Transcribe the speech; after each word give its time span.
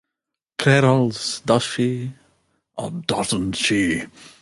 Clairol's 0.57 1.41
Does 1.41 1.61
she...or 1.61 2.89
doesn't 2.89 3.51
she? 3.53 4.05